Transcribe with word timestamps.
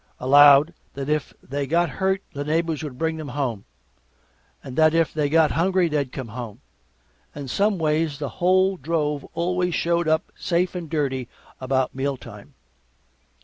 Allowed 0.19 0.73
that 0.95 1.09
if 1.09 1.31
they 1.43 1.67
got 1.67 1.87
hurt 1.87 2.23
the 2.33 2.43
neighbors 2.43 2.81
would 2.81 2.97
bring 2.97 3.17
them 3.17 3.27
home; 3.27 3.65
and 4.63 4.75
that 4.75 4.95
if 4.95 5.13
they 5.13 5.29
got 5.29 5.51
hungry 5.51 5.87
they'd 5.87 6.11
come 6.11 6.29
home. 6.29 6.59
And 7.35 7.51
someways, 7.51 8.17
the 8.17 8.27
whole 8.41 8.77
drove 8.77 9.23
always 9.35 9.75
showed 9.75 10.07
up 10.07 10.31
safe 10.35 10.73
and 10.73 10.89
dirty 10.89 11.27
about 11.61 11.93
meal 11.93 12.17
time. 12.17 12.55